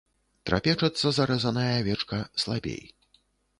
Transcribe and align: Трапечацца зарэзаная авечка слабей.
Трапечацца 0.49 1.11
зарэзаная 1.19 1.67
авечка 1.83 2.25
слабей. 2.45 2.83